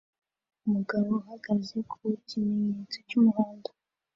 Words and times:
Umugabo 0.65 1.07
uhagaze 1.21 1.77
ku 1.91 1.99
kimenyetso 2.27 2.97
cy'umuhondo 3.07 3.69